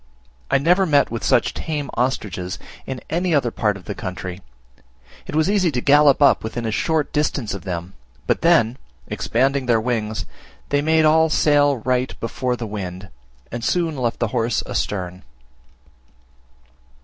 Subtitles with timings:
[0.49, 2.57] I never met with such tame ostriches
[2.87, 4.41] in any other part of the country:
[5.27, 7.93] it was easy to gallop up within a short distance of them;
[8.25, 10.25] but then, expanding their wings,
[10.69, 13.09] they made all sail right before the wind,
[13.51, 15.21] and soon left the horse astern.